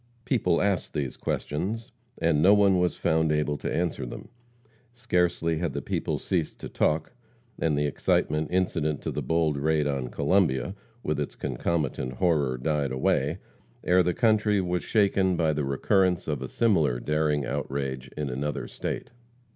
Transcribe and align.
People 0.25 0.63
asked 0.63 0.95
these 0.95 1.15
questions, 1.15 1.91
and 2.19 2.41
no 2.41 2.55
one 2.55 2.79
was 2.79 2.95
found 2.95 3.31
able 3.31 3.55
to 3.59 3.71
answer 3.71 4.03
them. 4.03 4.29
Scarcely 4.93 5.59
had 5.59 5.73
the 5.73 5.81
people 5.83 6.17
ceased 6.17 6.57
to 6.61 6.69
talk, 6.69 7.13
and 7.59 7.77
the 7.77 7.85
excitement 7.85 8.47
incident 8.49 9.03
to 9.03 9.11
the 9.11 9.21
bold 9.21 9.57
raid 9.59 9.85
on 9.85 10.07
Columbia, 10.07 10.73
with 11.03 11.19
its 11.19 11.35
concomitant 11.35 12.13
horror, 12.13 12.57
died 12.57 12.91
away, 12.91 13.37
ere 13.83 14.01
the 14.01 14.15
country 14.15 14.59
was 14.59 14.83
shaken 14.83 15.37
by 15.37 15.53
the 15.53 15.63
recurrence 15.63 16.27
of 16.27 16.41
a 16.41 16.49
similar 16.49 16.99
daring 16.99 17.45
outrage 17.45 18.09
in 18.17 18.27
another 18.31 18.67
state. 18.67 19.11